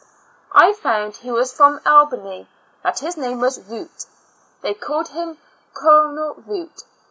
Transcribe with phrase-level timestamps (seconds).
[0.55, 2.47] I found he was from Albany;
[2.81, 4.07] that his name was Root;
[4.61, 5.37] they called him
[5.75, 6.85] Colonel Root.